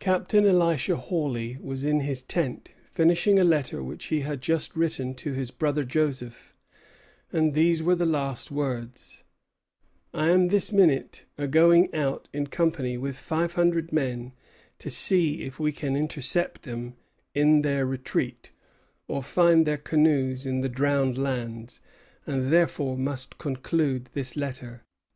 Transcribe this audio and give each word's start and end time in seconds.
Captain 0.00 0.44
Elisha 0.44 0.96
Hawley 0.96 1.56
was 1.60 1.84
in 1.84 2.00
his 2.00 2.22
tent, 2.22 2.70
finishing 2.92 3.38
a 3.38 3.44
letter 3.44 3.84
which 3.84 4.06
he 4.06 4.22
had 4.22 4.40
just 4.42 4.74
written 4.74 5.14
to 5.14 5.32
his 5.32 5.52
brother 5.52 5.84
Joseph; 5.84 6.56
and 7.32 7.54
these 7.54 7.80
were 7.80 7.94
the 7.94 8.04
last 8.04 8.50
words: 8.50 9.22
"I 10.12 10.30
am 10.30 10.48
this 10.48 10.72
minute 10.72 11.24
agoing 11.38 11.94
out 11.94 12.28
in 12.32 12.48
company 12.48 12.98
with 12.98 13.16
five 13.16 13.52
hundred 13.54 13.92
men 13.92 14.32
to 14.80 14.90
see 14.90 15.42
if 15.42 15.60
we 15.60 15.70
can 15.70 15.94
intercept 15.94 16.66
'em 16.66 16.96
in 17.32 17.62
their 17.62 17.86
retreat, 17.86 18.50
or 19.06 19.22
find 19.22 19.64
their 19.64 19.78
canoes 19.78 20.46
in 20.46 20.62
the 20.62 20.68
Drowned 20.68 21.16
Lands; 21.16 21.80
and 22.26 22.52
therefore 22.52 22.98
must 22.98 23.38
conclude 23.38 24.10
this 24.14 24.34
letter." 24.36 24.82